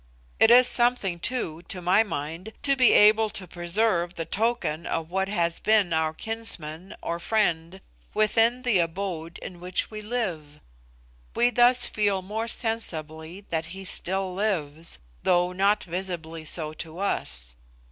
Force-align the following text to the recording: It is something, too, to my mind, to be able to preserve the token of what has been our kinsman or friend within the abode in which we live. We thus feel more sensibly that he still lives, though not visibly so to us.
It 0.39 0.49
is 0.49 0.65
something, 0.65 1.19
too, 1.19 1.61
to 1.67 1.79
my 1.79 2.01
mind, 2.01 2.53
to 2.63 2.75
be 2.75 2.91
able 2.91 3.29
to 3.29 3.47
preserve 3.47 4.15
the 4.15 4.25
token 4.25 4.87
of 4.87 5.11
what 5.11 5.27
has 5.29 5.59
been 5.59 5.93
our 5.93 6.11
kinsman 6.11 6.95
or 7.03 7.19
friend 7.19 7.81
within 8.15 8.63
the 8.63 8.79
abode 8.79 9.37
in 9.43 9.59
which 9.59 9.91
we 9.91 10.01
live. 10.01 10.59
We 11.35 11.51
thus 11.51 11.85
feel 11.85 12.23
more 12.23 12.47
sensibly 12.47 13.41
that 13.51 13.67
he 13.77 13.85
still 13.85 14.33
lives, 14.33 14.97
though 15.21 15.51
not 15.53 15.83
visibly 15.83 16.45
so 16.45 16.73
to 16.73 16.97
us. 16.97 17.53